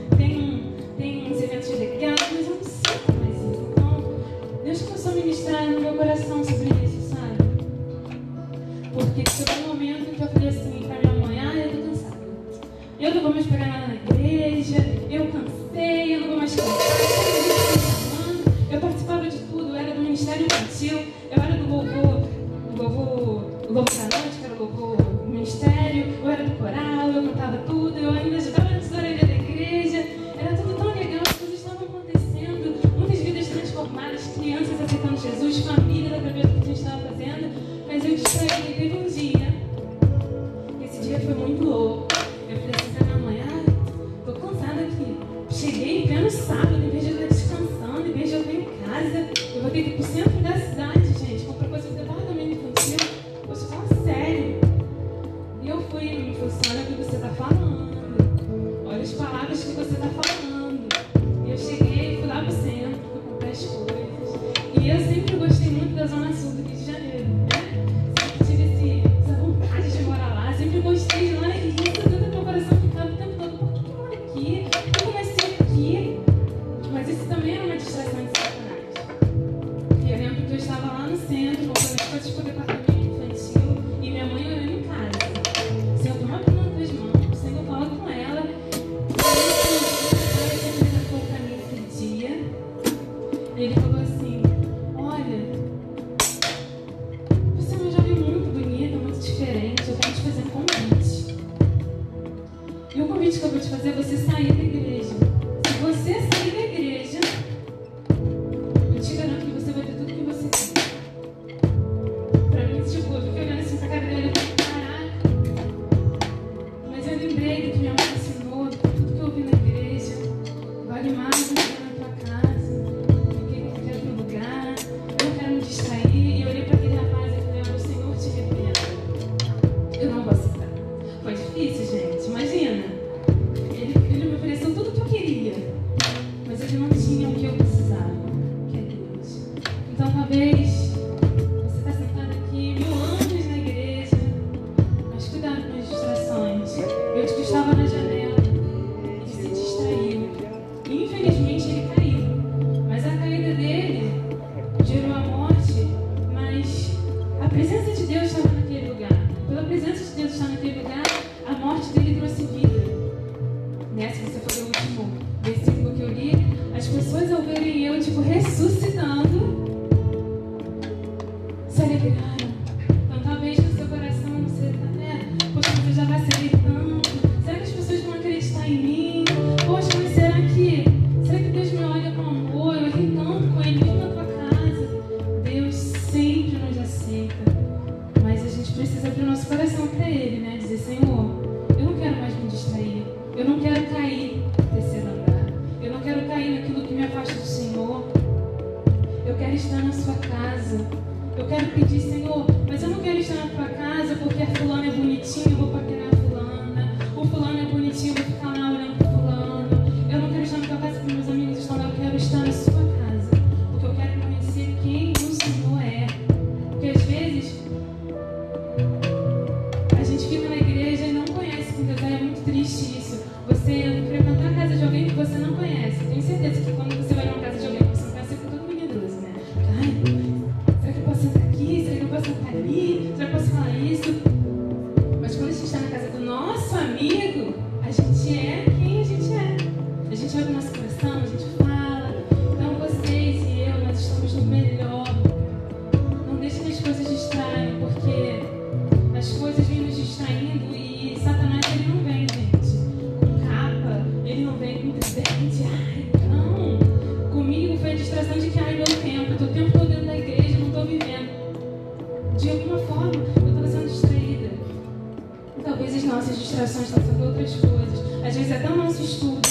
[266.90, 268.24] está fazendo outras coisas.
[268.26, 269.48] Às vezes até o nosso estudo.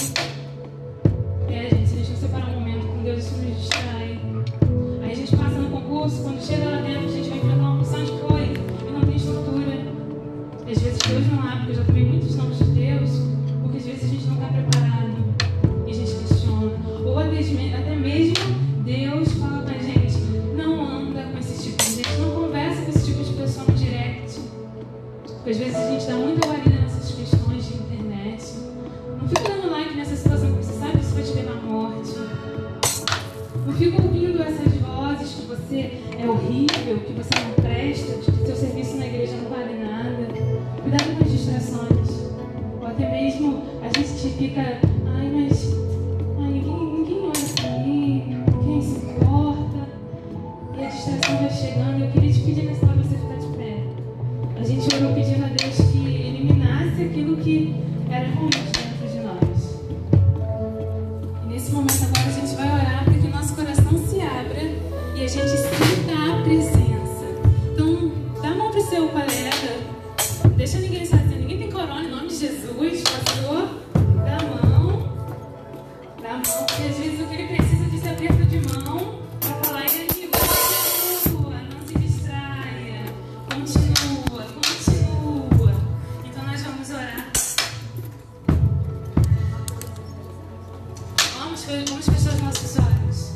[1.48, 4.20] É, gente, se a gente não separar um momento com Deus, isso nos distrai.
[5.02, 6.89] Aí a gente passa no concurso, quando chega lá dentro.
[91.78, 93.32] algumas pessoas nossos olhos.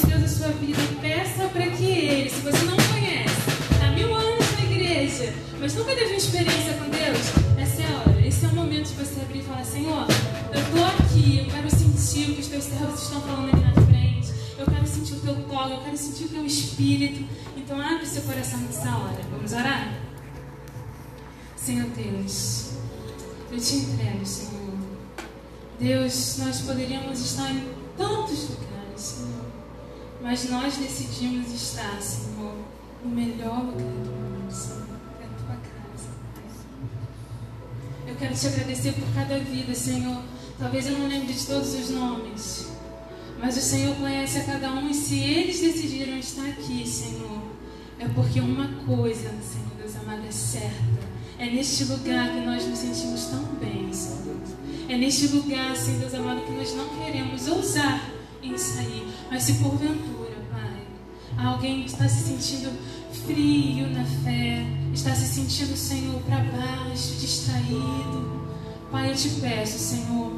[0.00, 4.14] Que Deus a sua vida peça para que Ele, se você não conhece, está mil
[4.14, 8.26] anos na igreja, mas nunca teve uma experiência com Deus, essa é a hora.
[8.26, 10.06] Esse é o momento de você abrir e falar: Senhor,
[10.52, 13.86] eu estou aqui, eu quero sentir o que os teus servos estão falando aqui na
[13.86, 17.24] frente, eu quero sentir o teu colo, eu quero sentir o teu espírito.
[17.56, 19.20] Então, abre seu coração nessa hora.
[19.30, 20.00] Vamos orar?
[21.56, 22.70] Senhor Deus,
[23.52, 24.59] eu te entrego, Senhor
[25.80, 27.66] Deus, nós poderíamos estar em
[27.96, 29.46] tantos lugares, Senhor,
[30.22, 32.54] mas nós decidimos estar, Senhor,
[33.02, 34.86] no melhor lugar do mundo, Senhor,
[35.22, 36.08] é a tua casa.
[38.06, 40.22] Eu quero te agradecer por cada vida, Senhor.
[40.58, 42.68] Talvez eu não lembre de todos os nomes,
[43.40, 47.40] mas o Senhor conhece a cada um e se eles decidiram estar aqui, Senhor,
[47.98, 51.08] é porque uma coisa, Senhor Deus amado, é certa.
[51.38, 54.59] É neste lugar que nós nos sentimos tão bem, Senhor Deus.
[54.90, 58.10] É neste lugar, Senhor Deus amado, que nós não queremos ousar
[58.42, 59.06] em sair.
[59.30, 62.76] Mas se porventura, Pai, alguém está se sentindo
[63.24, 68.48] frio na fé, está se sentindo, Senhor, para baixo, distraído,
[68.90, 70.32] Pai, eu te peço, Senhor,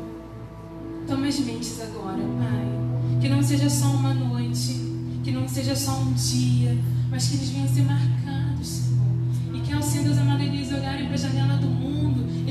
[1.09, 3.19] toma as mentes agora, Pai.
[3.23, 4.77] Que não seja só uma noite,
[5.25, 6.77] que não seja só um dia,
[7.11, 9.55] mas que eles venham ser marcados, Senhor.
[9.55, 10.71] E que ao Senhor Deus amado, eles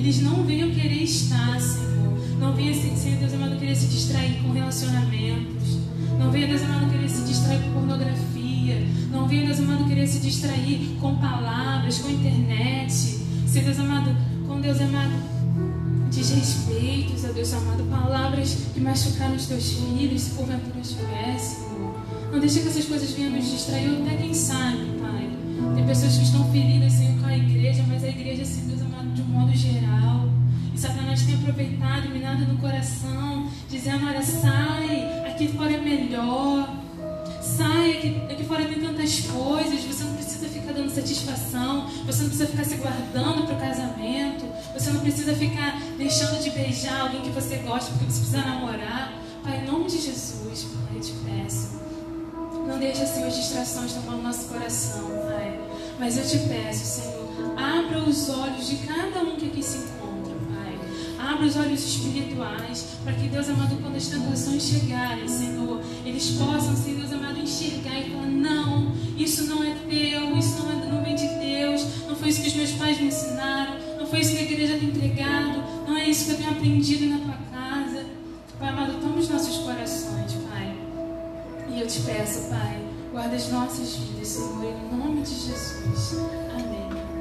[0.01, 2.17] eles não venham querer estar, Senhor.
[2.39, 5.77] Não venha, Senhor Deus amado, querer se distrair com relacionamentos.
[6.17, 8.87] Não venha, Deus amado, querer se distrair com pornografia.
[9.11, 12.91] Não venha, Deus amado, querer se distrair com palavras, com internet.
[12.91, 14.15] Senhor Deus amado,
[14.47, 15.13] com Deus amado,
[16.09, 21.95] desrespeitos, a Deus amado, palavras que machucaram os teus filhos, se porventura estiver, Senhor.
[22.31, 25.00] Não deixe que essas coisas venham nos distrair, até quem sabe.
[25.75, 29.13] Tem pessoas que estão feridas, Senhor, com a igreja, mas a igreja, Senhor Deus amado,
[29.13, 30.29] de um modo geral.
[30.73, 36.81] E Satanás tem aproveitado, minado no coração, dizendo: olha, sai, aqui fora é melhor.
[37.41, 42.29] Sai, aqui, aqui fora tem tantas coisas, você não precisa ficar dando satisfação, você não
[42.29, 47.21] precisa ficar se guardando para o casamento, você não precisa ficar deixando de beijar alguém
[47.21, 49.13] que você gosta porque você precisa namorar.
[49.43, 51.81] Pai, em nome de Jesus, Pai, eu te peço.
[52.67, 55.50] Não deixe, Senhor, as distrações tomar o nosso coração, Pai.
[56.01, 60.33] Mas eu te peço, Senhor, abra os olhos de cada um que aqui se encontra.
[61.19, 66.75] Abra os olhos espirituais para que, Deus amado, quando as tentações chegarem, Senhor, eles possam,
[66.75, 71.03] Senhor Deus amado, enxergar e falar: não, isso não é teu, isso não, é, não
[71.03, 74.31] vem de Deus, não foi isso que os meus pais me ensinaram, não foi isso
[74.31, 78.05] que a igreja tem entregado, não é isso que eu tenho aprendido na tua casa.
[78.57, 80.75] Pai amado, toma os nossos corações, Pai.
[81.69, 86.17] E eu te peço, Pai, guarda as nossas vidas, Senhor, em nome de Jesus.
[86.53, 86.70] Amém.